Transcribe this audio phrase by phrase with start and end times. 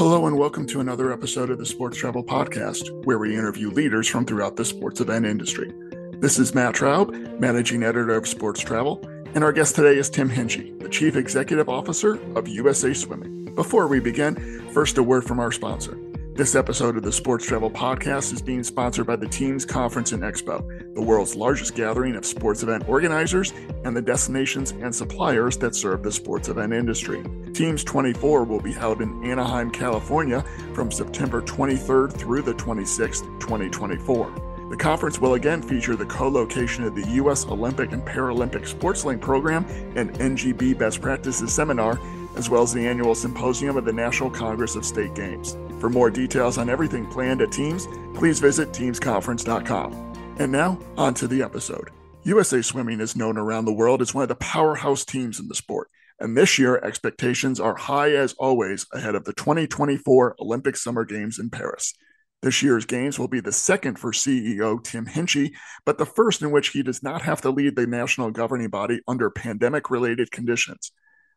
[0.00, 4.08] Hello, and welcome to another episode of the Sports Travel Podcast, where we interview leaders
[4.08, 5.74] from throughout the sports event industry.
[6.20, 10.30] This is Matt Traub, Managing Editor of Sports Travel, and our guest today is Tim
[10.30, 13.54] Hinchey, the Chief Executive Officer of USA Swimming.
[13.54, 15.98] Before we begin, first a word from our sponsor.
[16.40, 20.22] This episode of the Sports Travel Podcast is being sponsored by the Teams Conference and
[20.22, 23.52] Expo, the world's largest gathering of sports event organizers
[23.84, 27.22] and the destinations and suppliers that serve the sports event industry.
[27.52, 34.68] Teams 24 will be held in Anaheim, California from September 23rd through the 26th, 2024.
[34.70, 37.44] The conference will again feature the co location of the U.S.
[37.44, 42.00] Olympic and Paralympic Sports Link program and NGB Best Practices Seminar,
[42.34, 45.58] as well as the annual symposium of the National Congress of State Games.
[45.80, 50.36] For more details on everything planned at Teams, please visit teamsconference.com.
[50.38, 51.88] And now, on to the episode.
[52.24, 55.54] USA Swimming is known around the world as one of the powerhouse teams in the
[55.54, 55.88] sport.
[56.18, 61.38] And this year, expectations are high as always ahead of the 2024 Olympic Summer Games
[61.38, 61.94] in Paris.
[62.42, 65.52] This year's games will be the second for CEO Tim Hinchey,
[65.86, 69.00] but the first in which he does not have to lead the national governing body
[69.08, 70.92] under pandemic related conditions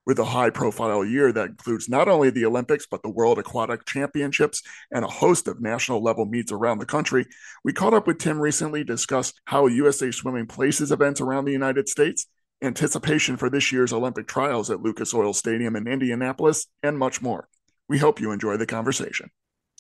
[0.06, 3.86] with a high profile year that includes not only the Olympics, but the World Aquatic
[3.86, 7.26] Championships and a host of national level meets around the country.
[7.64, 11.52] We caught up with Tim recently to discuss how USA Swimming places events around the
[11.52, 12.26] United States,
[12.62, 17.48] anticipation for this year's Olympic trials at Lucas Oil Stadium in Indianapolis, and much more.
[17.88, 19.30] We hope you enjoy the conversation.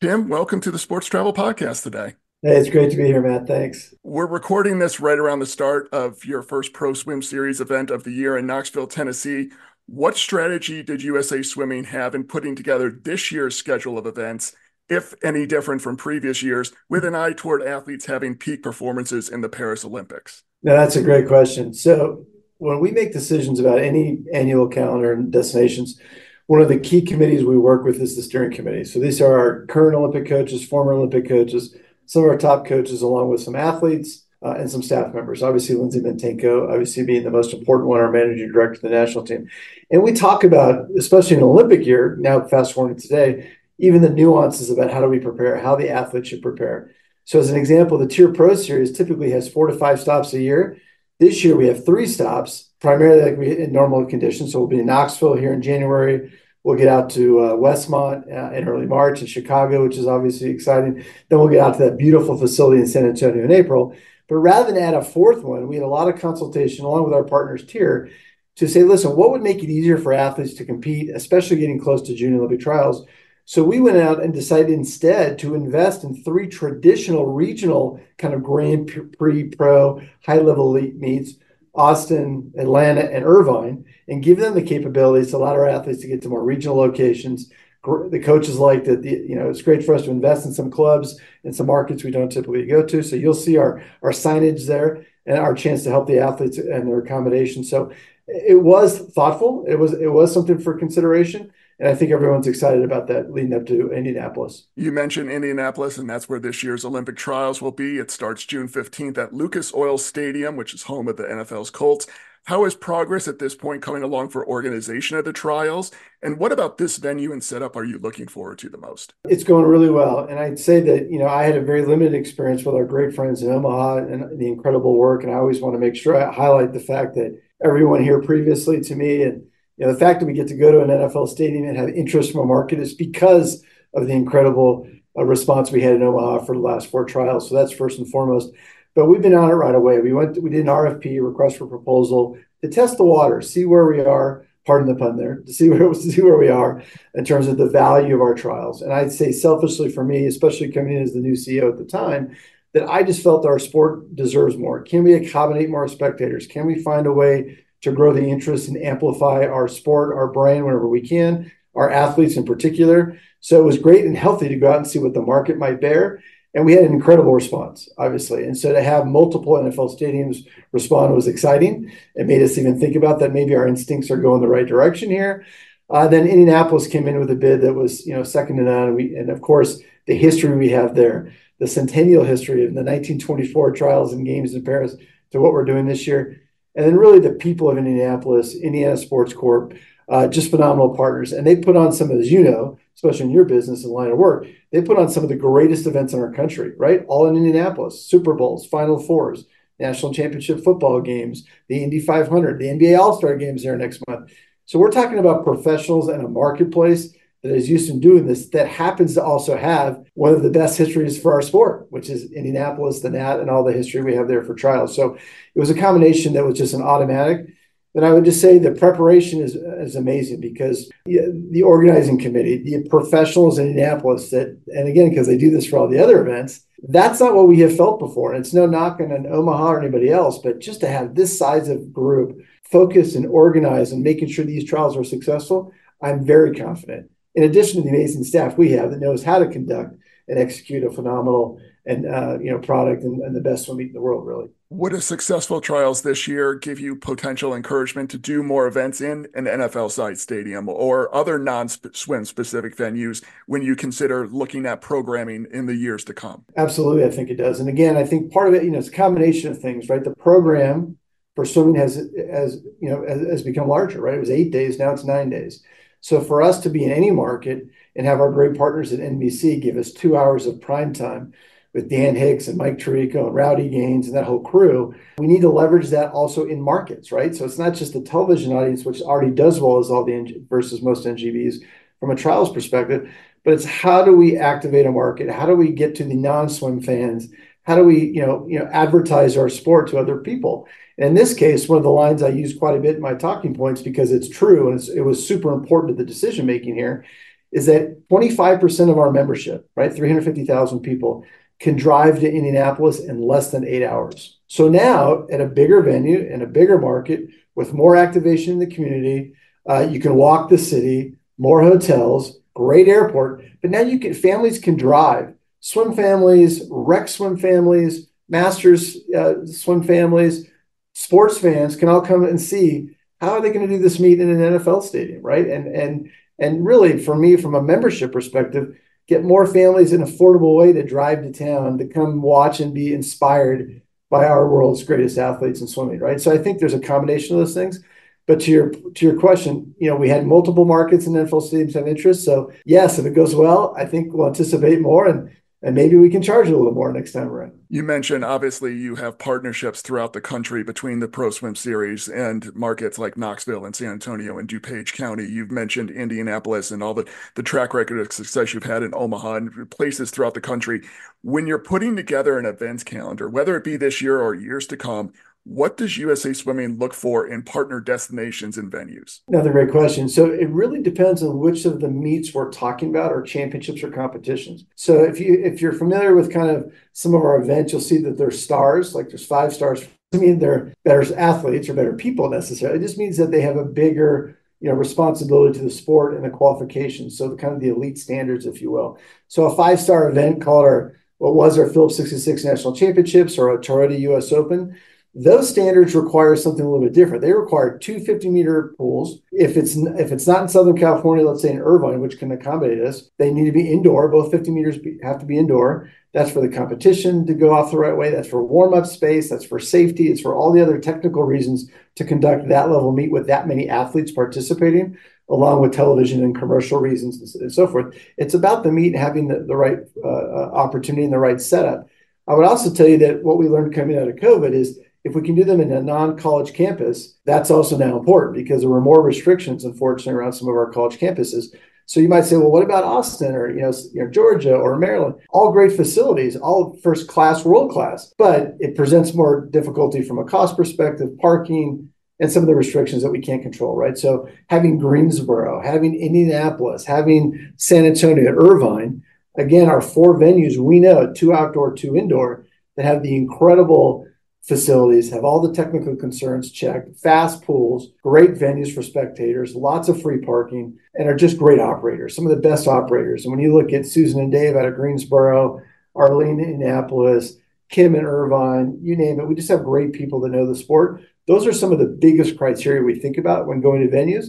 [0.02, 2.16] Tim, welcome to the Sports Travel Podcast today.
[2.42, 3.48] Hey, it's great to be here, Matt.
[3.48, 3.94] Thanks.
[4.04, 8.04] We're recording this right around the start of your first Pro Swim Series event of
[8.04, 9.52] the year in Knoxville, Tennessee.
[9.86, 14.56] What strategy did USA Swimming have in putting together this year's schedule of events,
[14.89, 19.42] if any different from previous years, with an eye toward athletes having peak performances in
[19.42, 20.44] the Paris Olympics?
[20.61, 21.73] Now, that's a great question.
[21.73, 22.26] So,
[22.59, 26.00] when we make decisions about any annual calendar and destinations,
[26.48, 28.86] one of the key committees we work with is the steering committee.
[28.86, 33.02] So, these are our current Olympic coaches, former Olympic coaches, some of our top coaches,
[33.02, 35.41] along with some athletes, and some staff members.
[35.41, 39.23] Obviously, Lindsay Mintenko, obviously being the most important one, our managing director of the national
[39.23, 39.49] team.
[39.89, 44.70] And we talk about, especially in Olympic year, now fast forwarding today, even the nuances
[44.70, 46.92] about how do we prepare, how the athlete should prepare.
[47.26, 50.42] So, as an example, the TYR Pro Series typically has four to five stops a
[50.42, 50.77] year.
[51.20, 54.52] This year, we have three stops, primarily like we in normal conditions.
[54.52, 56.33] So, we'll be in Knoxville here in January.
[56.64, 60.49] We'll get out to uh, Westmont uh, in early March in Chicago, which is obviously
[60.49, 61.03] exciting.
[61.30, 63.95] Then we'll get out to that beautiful facility in San Antonio in April.
[64.28, 67.14] But rather than add a fourth one, we had a lot of consultation along with
[67.14, 68.10] our partners TYR
[68.56, 72.02] to say, listen, what would make it easier for athletes to compete, especially getting close
[72.04, 73.06] to June Olympic trials?
[73.45, 78.44] So we went out and decided instead to invest in three traditional regional kind of
[78.44, 81.33] Grand Prix Pro high level elite meets
[81.76, 86.22] Austin, Atlanta, and Irvine, and give them the capabilities to allow our athletes to get
[86.22, 87.52] to more regional locations,
[87.83, 89.04] the coaches like that.
[89.04, 92.11] You know, it's great for us to invest in some clubs in some markets we
[92.11, 93.04] don't typically go to.
[93.04, 96.88] So you'll see our our signage there and our chance to help the athletes and
[96.88, 97.64] their accommodation.
[97.64, 97.92] So
[98.27, 99.66] it was thoughtful.
[99.67, 101.52] It was it was something for consideration.
[101.80, 104.67] And I think everyone's excited about that leading up to Indianapolis.
[104.76, 107.98] You mentioned Indianapolis, and that's where this year's Olympic trials will be.
[107.98, 112.05] It starts June 15th at Lucas Oil Stadium, which is home of the NFL's Colts.
[112.45, 115.92] How is progress at this point coming along for organization of the trials?
[116.21, 119.14] And what about this venue and setup are you looking forward to the most?
[119.30, 120.20] It's going really well.
[120.20, 123.15] And I'd say that, you know, I had a very limited experience with our great
[123.15, 125.23] friends in Omaha and the incredible work.
[125.23, 128.81] And I always want to make sure I highlight the fact that everyone here previously
[128.81, 129.44] to me and
[129.77, 131.89] you know the fact that we get to go to an NFL stadium and have
[131.89, 133.63] interest from a market is because
[133.94, 134.88] of the incredible
[135.18, 137.50] uh, response we had in Omaha for the last four trials.
[137.50, 138.51] So that's first and foremost.
[138.95, 140.00] But we've been on it right away.
[140.00, 143.86] We went, we did an RFP, request for proposal, to test the water, see where
[143.86, 144.45] we are.
[144.65, 145.38] Pardon the pun there.
[145.38, 146.81] To see where to see where we are
[147.15, 148.81] in terms of the value of our trials.
[148.81, 151.86] And I'd say selfishly for me, especially coming in as the new CEO at the
[151.86, 152.36] time,
[152.74, 154.81] that I just felt our sport deserves more.
[154.81, 156.48] Can we accommodate more spectators?
[156.48, 160.65] Can we find a way to grow the interest and amplify our sport, our brand
[160.65, 163.19] whenever we can, our athletes in particular?
[163.42, 165.81] So it was great and healthy to go out and see what the market might
[165.81, 166.23] bear.
[166.53, 168.44] And we had an incredible response, obviously.
[168.44, 171.91] And so to have multiple NFL stadiums respond was exciting.
[172.15, 175.09] It made us even think about that maybe our instincts are going the right direction
[175.09, 175.45] here.
[175.89, 178.95] Uh, then Indianapolis came in with a bid that was, you know, second to none.
[178.95, 183.71] We, and of course, the history we have there, the centennial history of the 1924
[183.71, 184.95] trials and games in Paris
[185.31, 186.41] to what we're doing this year.
[186.75, 189.73] And then really the people of Indianapolis, Indiana Sports Corp,
[190.09, 191.31] uh, just phenomenal partners.
[191.31, 194.11] And they put on some of, as you know, especially in your business and line
[194.11, 197.03] of work, they put on some of the greatest events in our country, right?
[197.07, 199.45] All in Indianapolis, Super Bowls, Final Fours,
[199.79, 204.31] national championship football games, the Indy 500, the NBA All Star games there next month.
[204.65, 207.13] So we're talking about professionals and a marketplace
[207.44, 210.77] that is used to doing this that happens to also have one of the best
[210.77, 214.29] histories for our sport, which is Indianapolis, the Nat, and all the history we have
[214.29, 214.95] there for trials.
[214.95, 217.47] So it was a combination that was just an automatic.
[217.95, 222.88] And I would just say the preparation is, is amazing because the organizing committee, the
[222.90, 226.66] professionals in Indianapolis that, and again, because they do this for all the other events,
[226.90, 228.34] that's not what we have felt before.
[228.34, 231.38] And it's no knock on an Omaha or anybody else, but just to have this
[231.38, 236.56] size of group focused and organized and making sure these trials are successful, I'm very
[236.56, 237.12] confident.
[237.36, 239.95] In addition to the amazing staff we have that knows how to conduct
[240.27, 243.87] and execute a phenomenal and uh, you know product and, and the best swim meet
[243.87, 244.49] in the world, really.
[244.69, 249.27] Would a successful trials this year give you potential encouragement to do more events in
[249.35, 254.81] an NFL site stadium or other non swim specific venues when you consider looking at
[254.81, 256.45] programming in the years to come?
[256.57, 257.59] Absolutely, I think it does.
[257.59, 260.03] And again, I think part of it, you know, it's a combination of things, right?
[260.03, 260.97] The program
[261.35, 264.15] for swimming has, as you know, has, has become larger, right?
[264.15, 265.63] It was eight days, now it's nine days.
[265.99, 269.62] So for us to be in any market and have our great partners at NBC
[269.62, 271.34] give us two hours of prime time
[271.74, 275.42] with Dan Hicks and Mike Tirico and Rowdy Gaines and that whole crew, we need
[275.42, 277.36] to leverage that also in markets, right?
[277.36, 280.81] So it's not just the television audience, which already does well as all the versus
[280.81, 281.63] most NGBs
[282.00, 283.12] from a trials perspective,
[283.44, 285.30] but it's how do we activate a market?
[285.30, 287.30] How do we get to the non-swim fans?
[287.63, 290.68] How do we, you know, you know, advertise our sport to other people?
[290.98, 293.16] And in this case, one of the lines I use quite a bit in my
[293.16, 296.75] talking points because it's true and it's, it was super important to the decision making
[296.75, 297.04] here
[297.53, 301.25] is that 25% of our membership, right, 350,000 people,
[301.59, 304.39] can drive to Indianapolis in less than eight hours.
[304.47, 308.75] So now, at a bigger venue in a bigger market with more activation in the
[308.75, 309.33] community,
[309.69, 313.44] uh, you can walk the city, more hotels, great airport.
[313.61, 315.33] But now you can families can drive.
[315.59, 320.49] Swim families, rec swim families, masters uh, swim families,
[320.94, 322.89] sports fans can all come and see
[323.21, 325.47] how are they going to do this meet in an NFL stadium, right?
[325.47, 326.11] And and
[326.44, 330.84] and really, for me, from a membership perspective, get more families an affordable way to
[330.84, 335.68] drive to town to come watch and be inspired by our world's greatest athletes in
[335.68, 336.22] swimming, right?
[336.22, 337.84] So I think there's a combination of those things.
[338.25, 341.74] But to your to your question, you know, we had multiple markets and NFL stadiums
[341.74, 342.24] have interest.
[342.24, 345.07] So yes, if it goes well, I think we'll anticipate more.
[345.07, 347.54] And and maybe we can charge a little more next time around.
[347.69, 352.54] You mentioned obviously you have partnerships throughout the country between the Pro Swim Series and
[352.54, 355.25] markets like Knoxville and San Antonio and DuPage County.
[355.25, 359.36] You've mentioned Indianapolis and all the, the track record of success you've had in Omaha
[359.36, 360.81] and places throughout the country.
[361.21, 364.77] When you're putting together an events calendar, whether it be this year or years to
[364.77, 365.13] come,
[365.45, 369.19] what does USA Swimming look for in partner destinations and venues?
[369.28, 370.07] Another great question.
[370.07, 373.92] So it really depends on which of the meets we're talking about, or championships or
[373.92, 374.66] competitions.
[374.75, 377.98] So if you if you're familiar with kind of some of our events, you'll see
[378.00, 379.86] that there's stars, like there's five stars.
[380.13, 382.80] I mean they're better athletes or better people necessarily.
[382.80, 386.24] It just means that they have a bigger you know responsibility to the sport and
[386.24, 387.18] the qualifications.
[387.18, 388.98] So the kind of the elite standards, if you will.
[389.28, 393.54] So a five star event called our what was our Phillips 66 National Championships or
[393.54, 394.78] a Toyota US Open
[395.15, 397.21] those standards require something a little bit different.
[397.21, 399.19] They require two 50 meter pools.
[399.31, 402.81] If it's if it's not in Southern California, let's say in Irvine, which can accommodate
[402.81, 404.07] us, they need to be indoor.
[404.07, 405.89] Both 50 meters have to be indoor.
[406.13, 408.10] That's for the competition to go off the right way.
[408.10, 409.30] That's for warm up space.
[409.30, 410.12] That's for safety.
[410.12, 413.69] It's for all the other technical reasons to conduct that level meet with that many
[413.69, 414.98] athletes participating,
[415.30, 417.95] along with television and commercial reasons and so forth.
[418.18, 421.87] It's about the meet having the, the right uh, uh, opportunity and the right setup.
[422.28, 425.16] I would also tell you that what we learned coming out of COVID is if
[425.16, 428.81] we can do them in a non-college campus, that's also now important because there were
[428.81, 431.48] more restrictions, unfortunately, around some of our college campuses.
[431.86, 434.78] So you might say, well, what about Austin or you know, you know Georgia or
[434.78, 435.16] Maryland?
[435.31, 440.24] All great facilities, all first class, world class, but it presents more difficulty from a
[440.24, 443.98] cost perspective, parking, and some of the restrictions that we can't control, right?
[443.98, 449.04] So having Greensboro, having Indianapolis, having San Antonio, Irvine,
[449.38, 452.45] again, our four venues we know, two outdoor, two indoor,
[452.78, 454.07] that have the incredible
[454.44, 460.02] facilities, have all the technical concerns checked, fast pools, great venues for spectators, lots of
[460.02, 463.23] free parking, and are just great operators, some of the best operators.
[463.23, 465.62] And when you look at Susan and Dave out of Greensboro,
[465.95, 467.38] Arlene in Indianapolis,
[467.69, 471.02] Kim in Irvine, you name it, we just have great people that know the sport.
[471.26, 474.28] Those are some of the biggest criteria we think about when going to venues.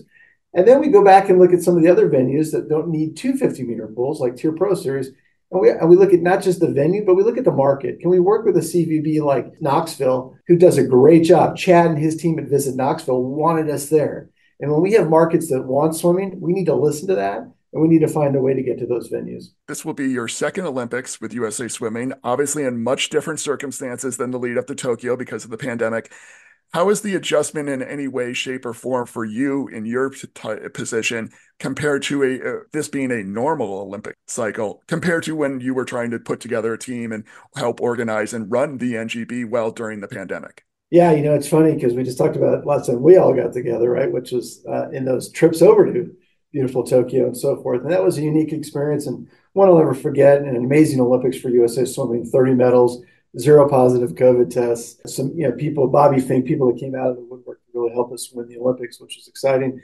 [0.54, 2.88] And then we go back and look at some of the other venues that don't
[2.88, 5.10] need two 50 meter pools like TYR Pro Series
[5.54, 7.52] and we, and we look at not just the venue, but we look at the
[7.52, 8.00] market.
[8.00, 11.56] Can we work with a CVB like Knoxville, who does a great job?
[11.56, 14.28] Chad and his team at Visit Knoxville wanted us there.
[14.58, 17.82] And when we have markets that want swimming, we need to listen to that and
[17.82, 19.46] we need to find a way to get to those venues.
[19.66, 24.30] This will be your second Olympics with USA Swimming, obviously in much different circumstances than
[24.30, 26.12] the lead up to Tokyo because of the pandemic.
[26.74, 31.30] How is the adjustment in any way, shape, or form for you in your position
[31.60, 35.84] compared to a uh, this being a normal Olympic cycle compared to when you were
[35.84, 37.22] trying to put together a team and
[37.54, 40.64] help organize and run the NGB well during the pandemic?
[40.90, 43.52] Yeah, you know, it's funny because we just talked about last time we all got
[43.52, 44.10] together, right?
[44.10, 46.12] Which was uh, in those trips over to
[46.52, 47.82] beautiful Tokyo and so forth.
[47.82, 50.42] And that was a unique experience and one I'll never forget.
[50.42, 53.00] An amazing Olympics for USA Swimming, 30 medals,
[53.38, 55.00] zero positive COVID tests.
[55.14, 57.92] Some, you know, people, Bobby Finke, people that came out of the woodwork to really
[57.92, 59.80] help us win the Olympics, which was exciting.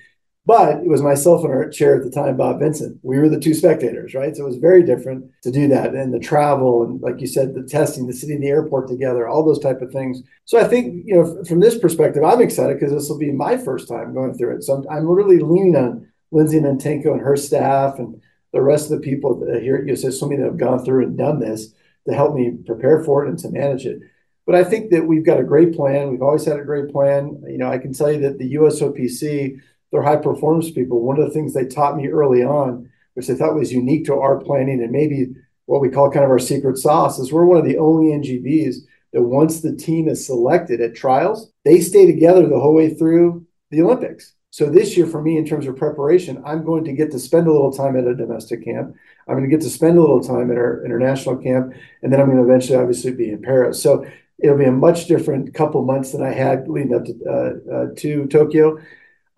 [0.46, 2.98] But it was myself and our chair at the time, Bob Vincent.
[3.02, 4.34] We were the two spectators, right?
[4.34, 5.94] So it was very different to do that.
[5.94, 9.28] And the travel and like you said, the testing, the sitting in the airport together,
[9.28, 10.22] all those type of things.
[10.46, 13.58] So I think, you know, from this perspective, I'm excited because this will be my
[13.58, 14.64] first time going through it.
[14.64, 18.20] So I'm, I'm really leaning on Lindsay Mintenko and her staff and
[18.52, 21.38] the rest of the people here at USA Swimming that have gone through and done
[21.38, 21.74] this
[22.08, 24.00] to help me prepare for it and to manage it.
[24.46, 26.10] But I think that we've got a great plan.
[26.10, 27.42] We've always had a great plan.
[27.46, 29.60] You know, I can tell you that the USOPC,
[29.92, 31.02] they're high performance people.
[31.02, 34.14] One of the things they taught me early on, which they thought was unique to
[34.14, 35.28] our planning and maybe
[35.66, 38.76] what we call kind of our secret sauce, is we're one of the only NGBs
[39.12, 43.46] that once the team is selected at trials, they stay together the whole way through
[43.70, 44.34] the Olympics.
[44.50, 47.46] So this year for me, in terms of preparation, I'm going to get to spend
[47.46, 48.96] a little time at a domestic camp.
[49.28, 51.72] I'm going to get to spend a little time at our international camp,
[52.02, 53.82] and then I'm going to eventually, obviously, be in Paris.
[53.82, 54.06] So
[54.38, 57.86] it'll be a much different couple months than I had leading up to uh, uh,
[57.96, 58.78] to Tokyo.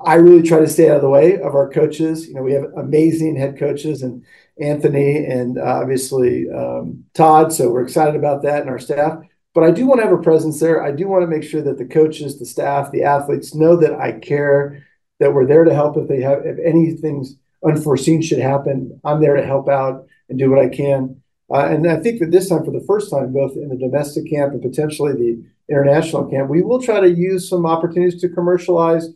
[0.04, 2.26] I really try to stay out of the way of our coaches.
[2.26, 4.24] You know, we have amazing head coaches and
[4.60, 7.52] Anthony and uh, obviously um, Todd.
[7.52, 9.22] So we're excited about that and our staff.
[9.54, 10.82] But I do want to have a presence there.
[10.82, 13.94] I do want to make sure that the coaches, the staff, the athletes know that
[13.94, 14.86] I care
[15.20, 19.00] that we're there to help if they have if anything's unforeseen should happen.
[19.04, 21.22] I'm there to help out and do what I can.
[21.50, 24.28] Uh, and I think that this time, for the first time, both in the domestic
[24.30, 29.08] camp and potentially the international camp, we will try to use some opportunities to commercialize,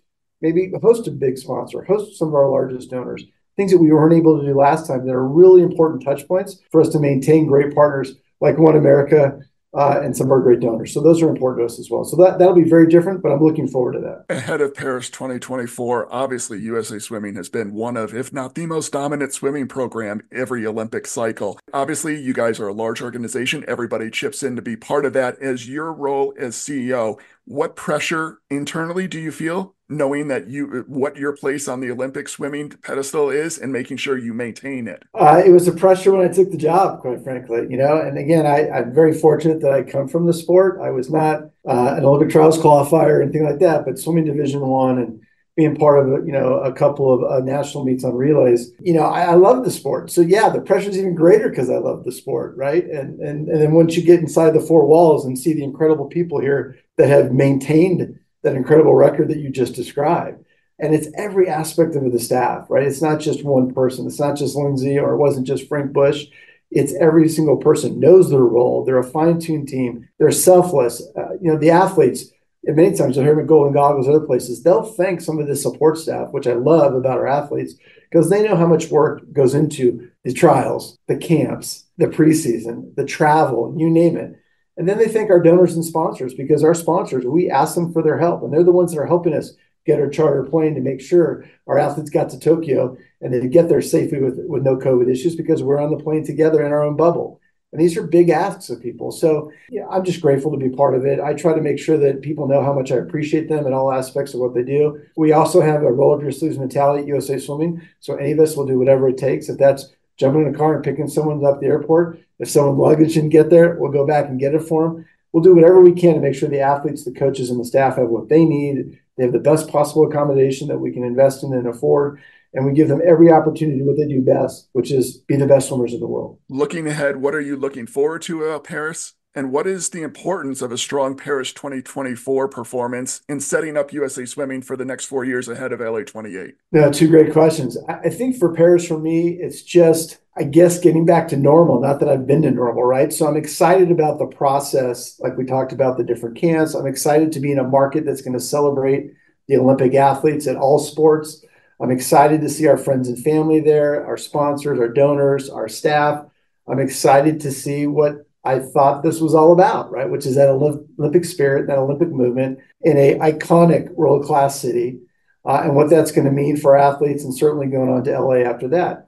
[0.42, 3.24] maybe host a big sponsor, host some of our largest donors,
[3.56, 6.58] things that we weren't able to do last time that are really important touch points
[6.70, 9.42] for us to maintain great partners like OneAmerica
[9.76, 10.92] uh, and some our great donors.
[10.92, 12.04] So those are important to us as well.
[12.04, 14.24] So that that'll be very different, but I'm looking forward to that.
[14.34, 18.92] Ahead of Paris 2024, obviously USA Swimming has been one of, if not the most
[18.92, 21.58] dominant swimming program every Olympic cycle.
[21.72, 23.64] Obviously, you guys are a large organization.
[23.68, 25.38] Everybody chips in to be part of that.
[25.40, 31.16] As your role as CEO, what pressure internally do you feel knowing that you what
[31.16, 35.02] your place on the olympic swimming pedestal is and making sure you maintain it.
[35.14, 38.18] Uh, it was a pressure when i took the job quite frankly you know and
[38.18, 40.80] again I, am very fortunate that i come from the sport.
[40.80, 44.60] I was not uh, an olympic trials qualifier or anything like that but swimming division
[44.60, 45.20] one and
[45.56, 49.04] being part of you know a couple of uh, national meets on relays you know
[49.04, 50.10] I, I, love the sport.
[50.10, 52.84] So yeah the pressure is even greater because i love the sport right?
[52.84, 56.06] And, and and then once you get inside the four walls and see the incredible
[56.06, 60.44] people here that have maintained that incredible record that you just described.
[60.78, 62.86] And it's every aspect of the staff right?
[62.86, 64.06] It's not just one person.
[64.06, 66.26] It's not just lindsay or it wasn't just frank Busch.
[66.70, 68.84] It's every single person knows their role.
[68.84, 70.08] They're a fine-tuned team.
[70.18, 71.02] They're selfless.
[71.16, 72.30] Uh, you know the athletes
[72.74, 75.98] many times you'll hear them Golden Goggles, other places, they'll thank some of the support
[75.98, 77.74] staff, which I love about our athletes,
[78.10, 83.04] because they know how much work goes into the trials, the camps, the preseason, the
[83.04, 84.40] travel, you name it.
[84.76, 88.02] And then they thank our donors and sponsors because our sponsors, we ask them for
[88.02, 89.54] their help, and they're the ones that are helping us
[89.86, 93.68] get our charter plane to make sure our athletes got to Tokyo and they get
[93.68, 96.82] there safely with, with no COVID issues because we're on the plane together in our
[96.82, 97.40] own bubble.
[97.72, 99.12] And these are big asks of people.
[99.12, 101.20] So yeah, I'm just grateful to be part of it.
[101.20, 103.92] I try to make sure that people know how much I appreciate them in all
[103.92, 105.00] aspects of what they do.
[105.16, 107.82] We also have a roll up your sleeves mentality at USA Swimming.
[108.00, 109.48] So any of us will do whatever it takes.
[109.48, 112.78] If that's jumping in a car and picking someone up at the airport, if someone's
[112.78, 115.06] luggage didn't get there, we'll go back and get it for them.
[115.32, 117.96] We'll do whatever we can to make sure the athletes, the coaches, and the staff
[117.96, 118.98] have what they need.
[119.16, 122.20] They have the best possible accommodation that we can invest in and afford
[122.56, 125.36] and we give them every opportunity to do what they do best, which is be
[125.36, 126.38] the best swimmers in the world.
[126.48, 129.12] Looking ahead, what are you looking forward to uh, Paris?
[129.34, 134.24] And what is the importance of a strong Paris 2024 performance in setting up USA
[134.24, 136.54] Swimming for the next four years ahead of LA 28?
[136.72, 137.76] No, two great questions.
[137.86, 141.80] I think for Paris, for me, it's just, I guess, getting back to normal.
[141.80, 143.10] Not that I've been to normal, right?
[143.10, 145.18] So I'm excited about the process.
[145.18, 146.74] Like we talked about the different camps.
[146.74, 149.12] I'm excited to be in a market that's going to celebrate
[149.48, 151.42] the Olympic athletes at all sports.
[151.80, 156.26] I'm excited to see our friends and family there, our sponsors, our donors, our staff.
[156.68, 160.08] I'm excited to see what I thought this was all about, right?
[160.08, 165.00] Which is that Olympic spirit, that Olympic movement in a iconic world class city,
[165.44, 168.36] uh, and what that's going to mean for athletes, and certainly going on to LA
[168.36, 169.05] after that.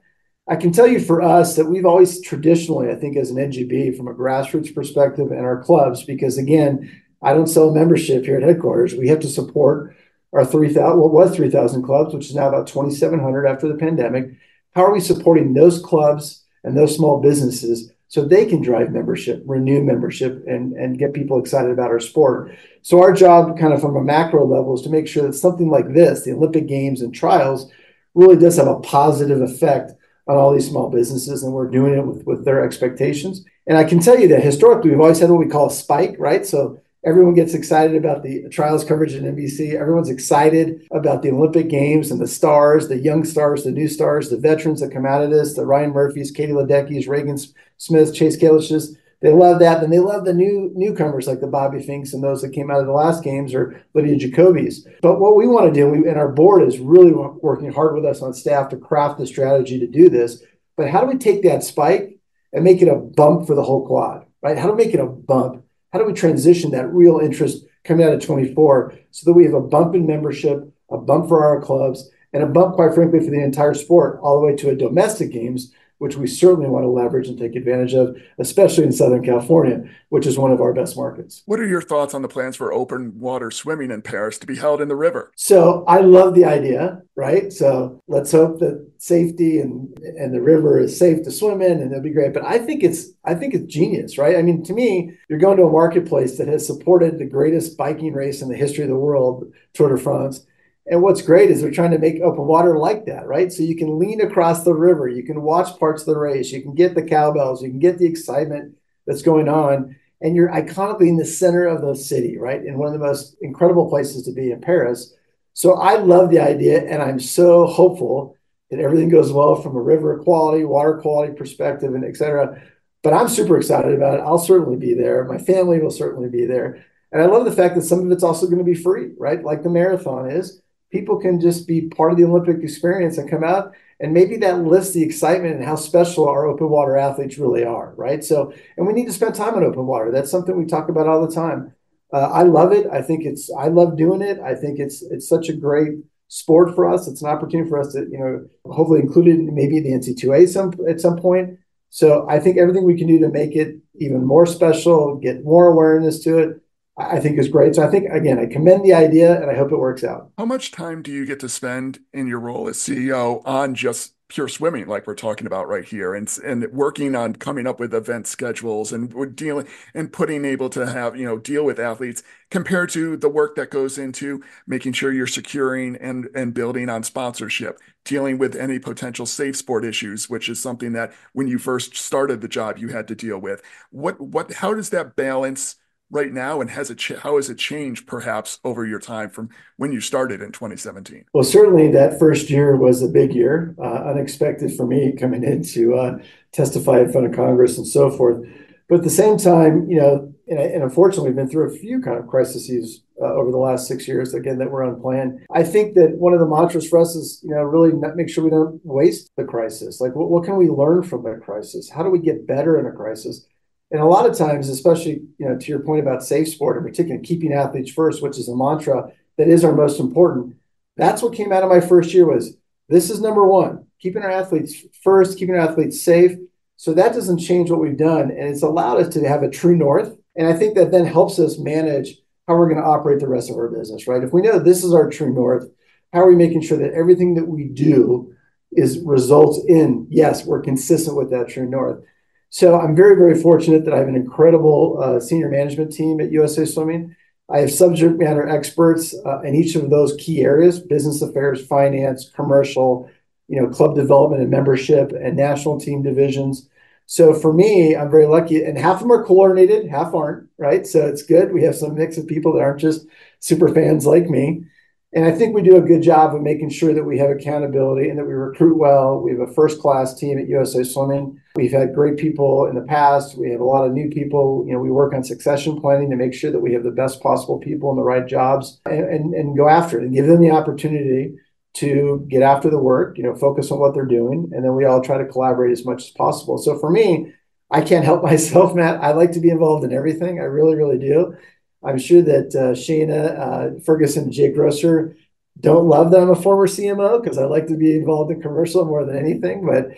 [0.49, 3.95] I can tell you for us that we've always traditionally, I think, as an NGB,
[3.95, 8.43] from a grassroots perspective and our clubs, because again, I don't sell membership here at
[8.43, 8.95] headquarters.
[8.95, 9.95] We have to support
[10.33, 14.31] our 3,000, what was 3,000 clubs, which is now about 2,700 after the pandemic.
[14.73, 19.43] How are we supporting those clubs and those small businesses so they can drive membership,
[19.45, 22.57] renew membership, and, and get people excited about our sport?
[22.81, 25.69] So, our job, kind of from a macro level, is to make sure that something
[25.69, 27.71] like this, the Olympic Games and trials,
[28.15, 29.93] really does have a positive effect
[30.29, 33.43] on all these small businesses, and we're doing it with, with their expectations.
[33.65, 36.15] And I can tell you that historically, we've always had what we call a spike,
[36.19, 36.45] right?
[36.45, 39.73] So everyone gets excited about the trials coverage in NBC.
[39.73, 44.29] Everyone's excited about the Olympic Games and the stars, the young stars, the new stars,
[44.29, 47.39] the veterans that come out of this, the Ryan Murphys, Katie Ledecky's, Regan
[47.77, 48.95] Smith, Chase Kaliszes.
[49.21, 49.81] They love that.
[49.81, 52.79] Then they love the new newcomers like the Bobby Finkes and those that came out
[52.79, 54.87] of the last games or Lydia Jacoby's.
[55.01, 58.05] But what we want to do, we, and our board is really working hard with
[58.05, 60.41] us on staff to craft the strategy to do this.
[60.77, 62.17] But how do we take that spike
[62.53, 64.57] and make it a bump for the whole quad, right?
[64.57, 65.65] How do we make it a bump?
[65.91, 69.53] How do we transition that real interest coming out of 24 so that we have
[69.53, 73.31] a bump in membership, a bump for our clubs, and a bump, quite frankly, for
[73.31, 76.89] the entire sport, all the way to a domestic games which we certainly want to
[76.89, 80.97] leverage and take advantage of, especially in Southern California, which is one of our best
[80.97, 81.43] markets.
[81.45, 84.55] What are your thoughts on the plans for open water swimming in Paris to be
[84.55, 85.31] held in the river?
[85.35, 87.53] So I love the idea, right?
[87.53, 91.91] So let's hope that safety and and the river is safe to swim in and
[91.91, 92.33] it'll be great.
[92.33, 94.37] But I think it's I think it's genius, right?
[94.37, 98.13] I mean, to me, you're going to a marketplace that has supported the greatest biking
[98.13, 100.45] race in the history of the world, Tour de France
[100.89, 103.51] and what's great is they're trying to make open water like that, right?
[103.51, 106.61] So you can lean across the river, you can watch parts of the race, you
[106.61, 111.07] can get the cowbells, you can get the excitement that's going on, and you're iconically
[111.07, 112.65] in the center of the city, right?
[112.65, 115.13] In one of the most incredible places to be in Paris.
[115.53, 118.35] So I love the idea, and I'm so hopeful
[118.71, 122.61] that everything goes well from a river quality, water quality perspective, and et cetera.
[123.01, 124.23] But I'm super excited about it.
[124.23, 125.23] I'll certainly be there.
[125.23, 126.85] My family will certainly be there.
[127.11, 129.43] And I love the fact that some of it's also going to be free, right?
[129.43, 133.43] Like the marathon is people can just be part of the Olympic experience and come
[133.43, 133.73] out.
[133.99, 137.93] And maybe that lifts the excitement and how special our open water athletes really are,
[137.95, 138.23] right?
[138.23, 140.09] So, and we need to spend time on open water.
[140.09, 141.73] That's something we talk about all the time.
[142.11, 142.87] Uh, I love it.
[142.91, 143.51] I think it's.
[143.53, 144.39] I love doing it.
[144.39, 145.99] I think it's it's such a great
[146.29, 147.07] sport for us.
[147.07, 150.73] It's an opportunity for us to, you know, hopefully include it maybe the NC2A some
[150.87, 151.59] at some point.
[151.89, 155.67] So I think everything we can do to make it even more special, get more
[155.67, 156.61] awareness to it,
[156.99, 157.75] I think is great.
[157.75, 160.31] So I think again, I commend the idea and I hope it works out.
[160.37, 164.13] How much time do you get to spend in your role as CEO on just
[164.29, 167.93] pure swimming like we're talking about right here and and working on coming up with
[167.95, 172.89] event schedules and dealing and putting able to have you know deal with athletes compared
[172.89, 177.79] to the work that goes into making sure you're securing and and building on sponsorship
[178.05, 182.39] dealing with any potential safe sport issues which is something that when you first started
[182.39, 185.75] the job you had to deal with what what how does that balance
[186.11, 189.49] right now and has it ch- how has it changed perhaps over your time from
[189.77, 194.03] when you started in 2017 well certainly that first year was a big year uh,
[194.05, 196.17] unexpected for me coming in to uh,
[196.51, 198.45] testify in front of congress and so forth.
[198.87, 202.01] But at the same time you know and, and unfortunately we've been through a few
[202.01, 205.45] kind of crises uh, over the last six years again that were unplanned.
[205.53, 208.43] I think that one of the mantras for us is you know really make sure
[208.43, 210.01] we don't waste the crisis.
[210.01, 211.89] Like what, what can we learn from the crisis?
[211.89, 213.45] How do we get better in a crisis
[213.91, 216.83] and a lot of times, especially you know, to your point about safe sport, in
[216.83, 220.55] particular, keeping athletes first, which is a mantra that is our most important.
[220.97, 222.55] That's what came out of my first year was
[222.89, 226.37] this is number one, keeping our athletes first, keeping our athletes safe.
[226.75, 229.75] So that doesn't change what we've done, and it's allowed us to have a true
[229.75, 230.15] north.
[230.35, 233.49] And I think that then helps us manage how we're going to operate the rest
[233.49, 234.23] of our business, right?
[234.23, 235.69] If we know this is our true north,
[236.13, 238.33] how are we making sure that everything that we do
[238.71, 242.03] is results in yes, we're consistent with that true north.
[242.49, 246.31] So I'm very, very fortunate that I have an incredible uh, senior management team at
[246.31, 247.15] USA Swimming.
[247.51, 252.29] I have subject matter experts uh, in each of those key areas: business affairs, finance,
[252.35, 253.09] commercial,
[253.47, 256.67] you know, club development and membership, and national team divisions.
[257.05, 260.47] So for me, I'm very lucky, and half of them are coordinated, half aren't.
[260.57, 261.53] Right, so it's good.
[261.53, 263.05] We have some mix of people that aren't just
[263.39, 264.65] super fans like me.
[265.11, 268.09] And I think we do a good job of making sure that we have accountability
[268.09, 269.19] and that we recruit well.
[269.19, 271.41] We have a first class team at USA Swimming.
[271.55, 273.35] We've had great people in the past.
[273.35, 274.63] We have a lot of new people.
[274.67, 277.23] You know, we work on succession planning to make sure that we have the best
[277.23, 280.41] possible people in the right jobs and, and, and go after it and give them
[280.41, 281.33] the opportunity
[281.75, 284.51] to get after the work, you know, focus on what they're doing.
[284.53, 286.59] And then we all try to collaborate as much as possible.
[286.59, 287.33] So for me,
[287.71, 289.01] I can't help myself, Matt.
[289.01, 290.39] I like to be involved in everything.
[290.39, 291.35] I really, really do.
[291.83, 292.73] I'm sure that uh,
[293.13, 295.15] uh, Ferguson, Jake Grosser
[295.59, 298.85] don't love that I'm a former CMO because I like to be involved in commercial
[298.85, 299.65] more than anything.
[299.65, 299.97] But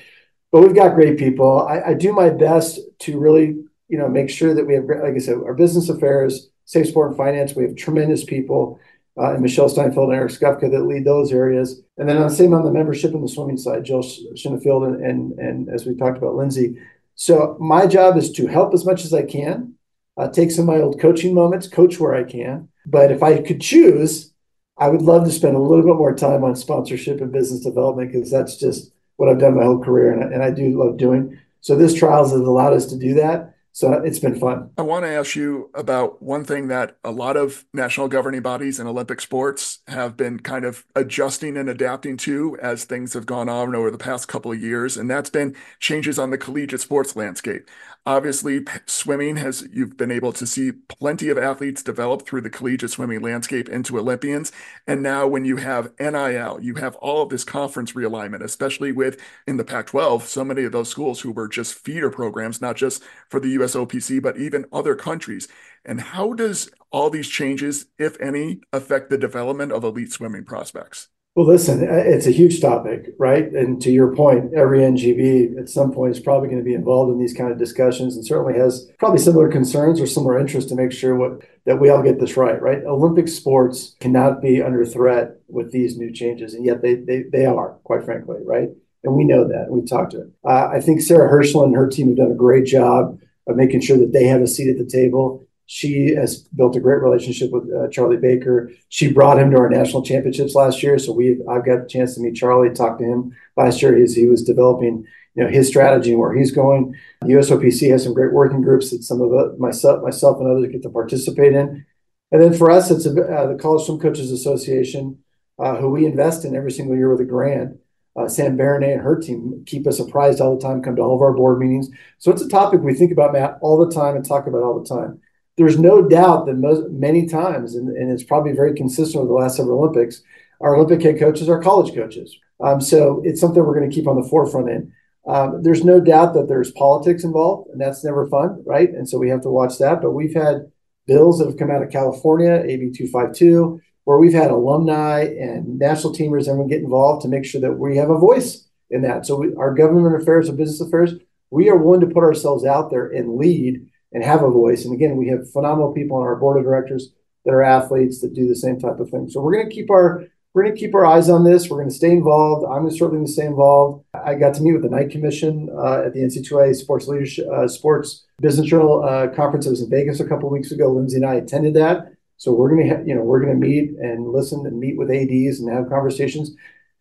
[0.51, 1.65] but we've got great people.
[1.67, 5.15] I, I do my best to really you know make sure that we have like
[5.15, 8.79] I said our business affairs Safe Sport and Finance, we have tremendous people.
[9.19, 11.81] Uh, and Michelle Steinfeld and Eric Skufka that lead those areas.
[11.97, 15.05] And then on the same on the membership and the swimming side, Joel Shinofield and,
[15.05, 16.77] and, and as we talked about, Lindsay.
[17.15, 19.75] So my job is to help as much as I can,
[20.21, 22.69] uh, take some of my old coaching moments, coach where I can.
[22.85, 24.31] But if I could choose,
[24.77, 28.11] I would love to spend a little bit more time on sponsorship and business development
[28.11, 31.39] because that's just what I've done my whole career and, and I do love doing.
[31.61, 33.55] So this trials has allowed us to do that.
[33.73, 34.69] So it's been fun.
[34.77, 38.79] I want to ask you about one thing that a lot of national governing bodies
[38.79, 43.47] in Olympic sports have been kind of adjusting and adapting to as things have gone
[43.47, 47.15] on over the past couple of years, and that's been changes on the collegiate sports
[47.15, 47.69] landscape.
[48.03, 52.89] Obviously, swimming has, you've been able to see plenty of athletes develop through the collegiate
[52.89, 54.51] swimming landscape into Olympians.
[54.87, 59.21] And now, when you have NIL, you have all of this conference realignment, especially with
[59.45, 62.75] in the Pac 12, so many of those schools who were just feeder programs, not
[62.75, 65.47] just for the USOPC, but even other countries.
[65.85, 71.07] And how does all these changes, if any, affect the development of elite swimming prospects?
[71.33, 73.45] Well, listen, uh, it's a huge topic, right?
[73.53, 77.09] And to your point, every NGB at some point is probably going to be involved
[77.09, 80.75] in these kind of discussions and certainly has probably similar concerns or similar interest to
[80.75, 82.83] make sure what that we all get this right, right?
[82.83, 87.45] Olympic sports cannot be under threat with these new changes, and yet they they, they
[87.45, 88.67] are, quite frankly, right?
[89.05, 90.31] And we know that, we've talked to it.
[90.43, 93.81] Uh, I think Sarah Hirshland and her team have done a great job of making
[93.81, 97.49] sure that they have a seat at the table she has built a great relationship
[97.49, 98.69] with uh, Charlie Baker.
[98.89, 102.13] She brought him to our national championships last year, so we I've got a chance
[102.15, 105.69] to meet Charlie, talk to him last year as he was developing you know his
[105.69, 106.93] strategy and where he's going.
[107.23, 110.89] USOPC has some great working groups that some of myself myself and others get to
[110.89, 111.85] participate in.
[112.33, 115.19] And then for us, it's a, uh, the College Swim Coaches Association,
[115.57, 117.77] uh, who we invest in every single year with a grant.
[118.13, 121.15] Uh, Sam Baronet and her team keep us apprised all the time, come to all
[121.15, 121.87] of our board meetings.
[122.17, 124.77] So it's a topic we think about, Matt, all the time and talk about all
[124.77, 125.21] the time
[125.61, 129.35] there's no doubt that most, many times, and, and it's probably very consistent with the
[129.35, 130.21] last several Olympics,
[130.59, 132.35] our Olympic head coaches are college coaches.
[132.59, 134.91] Um, so it's something we're going to keep on the forefront in.
[135.27, 138.89] Um, there's no doubt that there's politics involved, and that's never fun, right?
[138.89, 140.01] And so we have to watch that.
[140.01, 140.71] But we've had
[141.05, 146.13] bills that have come out of California, AB 252, where we've had alumni and national
[146.13, 149.25] teamers, everyone get involved to make sure that we have a voice in that.
[149.25, 151.13] So we, our government affairs and business affairs,
[151.51, 154.85] we are willing to put ourselves out there and lead and have a voice.
[154.85, 157.09] And again, we have phenomenal people on our board of directors
[157.45, 159.29] that are athletes that do the same type of thing.
[159.29, 161.69] So we're going to keep our we're going to keep our eyes on this.
[161.69, 162.65] We're going to stay involved.
[162.65, 164.03] I'm certainly going to stay involved.
[164.13, 167.69] I got to meet with the Knight Commission uh, at the NC2A Sports Leadership uh,
[167.69, 169.65] Sports Business Journal uh, conference.
[169.65, 170.91] It was in Vegas a couple weeks ago.
[170.91, 172.11] Lindsay and I attended that.
[172.35, 174.97] So we're going to, ha- you know, we're going to meet and listen and meet
[174.97, 176.51] with ads and have conversations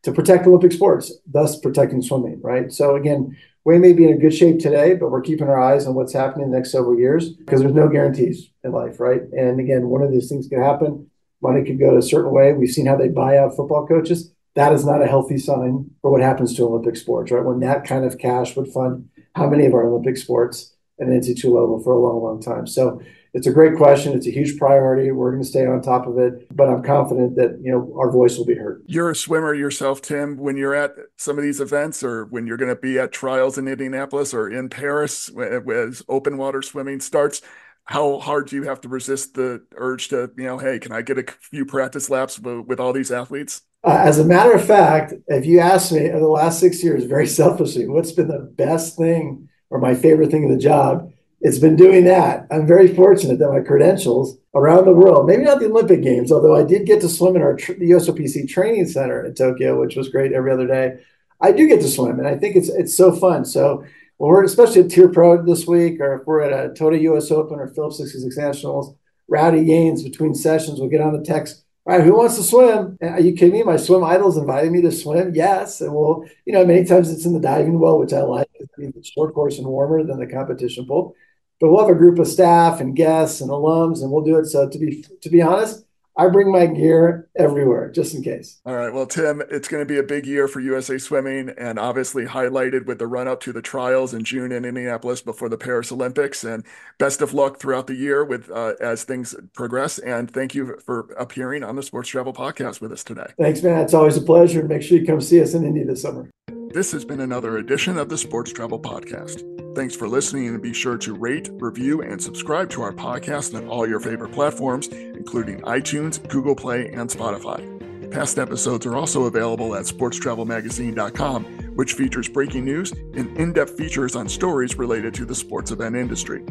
[0.03, 2.40] to protect Olympic sports, thus protecting swimming.
[2.42, 2.73] Right.
[2.73, 5.87] So again, we may be in a good shape today, but we're keeping our eyes
[5.87, 9.23] on what's happening in the next several years because there's no guarantees in life, right?
[9.37, 11.11] And again, one of these things could happen.
[11.42, 12.53] Money could go a certain way.
[12.53, 14.33] We've seen how they buy out football coaches.
[14.55, 17.44] That is not a healthy sign for what happens to Olympic sports, right?
[17.44, 21.20] When that kind of cash would fund how many of our Olympic sports at an
[21.20, 22.66] NC2 level for a long, long time.
[22.66, 23.01] So
[23.33, 24.12] it's a great question.
[24.12, 25.11] It's a huge priority.
[25.12, 28.11] We're going to stay on top of it, but I'm confident that you know our
[28.11, 28.83] voice will be heard.
[28.87, 30.37] You're a swimmer yourself, Tim.
[30.37, 33.59] When you're at some of these events, or when you're going to be at trials
[33.59, 37.43] in Indianapolis or in Paris, as open water swimming starts,
[37.85, 41.03] how hard do you have to resist the urge to you know, hey, can I
[41.03, 43.62] get a few practice laps with all these athletes?
[43.83, 47.05] Uh, as a matter of fact, if you ask me in the last six years,
[47.05, 51.11] very selfishly, what's been the best thing or my favorite thing in the job?
[51.40, 52.46] It's been doing that.
[52.50, 56.55] I'm very fortunate that my credentials around the world, maybe not the Olympic Games, although
[56.55, 59.96] I did get to swim in our tr- the USOPC training center in Tokyo, which
[59.96, 60.98] was great every other day.
[61.40, 63.46] I do get to swim, and I think it's it's so fun.
[63.46, 63.85] So
[64.18, 67.31] when we're especially at TYR Pro this week, or if we're at a Tota US
[67.31, 68.94] Open or Phillips 66 Nationals,
[69.26, 71.64] Rowdy Gaines between sessions will get on the text.
[71.87, 72.98] All right, who wants to swim?
[73.00, 73.62] Are you kidding me?
[73.62, 75.35] My swim idols invited me to swim.
[75.35, 78.50] Yes, and we'll, you know, many times it's in the diving well, which I like.
[78.76, 81.16] It's short course and warmer than the competition pool
[81.61, 84.46] but we'll have a group of staff and guests and alums, and we'll do it.
[84.46, 85.85] So to be to be honest,
[86.16, 88.61] I bring my gear everywhere just in case.
[88.66, 88.92] All right.
[88.92, 92.85] Well, Tim, it's going to be a big year for USA Swimming and obviously highlighted
[92.85, 96.44] with the run up to the trials in June in Indianapolis before the Paris Olympics.
[96.44, 96.64] And
[96.99, 99.99] best of luck throughout the year with uh, as things progress.
[99.99, 103.33] And thank you for appearing on the Sports Travel Podcast with us today.
[103.38, 103.79] Thanks, man.
[103.83, 104.62] It's always a pleasure.
[104.64, 106.29] Make sure you come see us in Indy this summer.
[106.73, 109.60] This has been another edition of the Sports Travel Podcast.
[109.74, 113.68] Thanks for listening and be sure to rate, review, and subscribe to our podcast on
[113.68, 117.80] all your favorite platforms, including iTunes, Google Play, and Spotify.
[118.11, 121.44] Past episodes are also available at sportstravelmagazine.com,
[121.76, 125.94] which features breaking news and in depth features on stories related to the sports event
[125.94, 126.44] industry.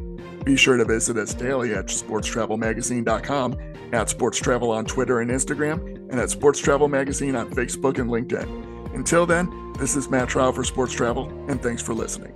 [0.45, 3.57] Be sure to visit us daily at sportstravelmagazine.com,
[3.91, 8.09] at Sports Travel on Twitter and Instagram, and at Sports Travel Magazine on Facebook and
[8.09, 8.95] LinkedIn.
[8.95, 12.33] Until then, this is Matt Traub for Sports Travel, and thanks for listening.